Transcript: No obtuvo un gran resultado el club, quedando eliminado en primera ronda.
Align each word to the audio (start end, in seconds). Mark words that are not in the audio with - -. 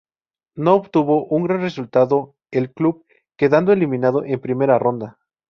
No 0.55 0.73
obtuvo 0.73 1.25
un 1.27 1.43
gran 1.43 1.61
resultado 1.61 2.33
el 2.49 2.73
club, 2.73 3.05
quedando 3.37 3.71
eliminado 3.71 4.23
en 4.25 4.41
primera 4.41 4.79
ronda. 4.79 5.19